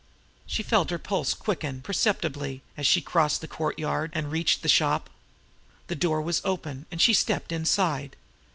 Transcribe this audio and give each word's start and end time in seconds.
She 0.47 0.63
felt 0.63 0.89
her 0.89 0.97
pulse 0.97 1.35
quicken 1.35 1.79
perceptibly 1.83 2.63
as 2.75 2.87
she 2.87 3.01
crossed 3.01 3.39
the 3.39 3.47
courtyard, 3.47 4.09
and 4.15 4.31
reached 4.31 4.63
the 4.63 4.67
shop. 4.67 5.11
The 5.89 5.95
door 5.95 6.23
was 6.23 6.41
open, 6.43 6.87
and 6.89 6.99
she 6.99 7.13
stepped 7.13 7.51
inside. 7.51 8.15